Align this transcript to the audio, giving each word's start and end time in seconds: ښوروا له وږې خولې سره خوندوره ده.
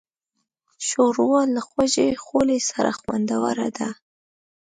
ښوروا 0.85 1.41
له 1.55 1.61
وږې 1.73 2.09
خولې 2.23 2.59
سره 2.69 2.91
خوندوره 2.99 3.67
ده. 3.77 3.89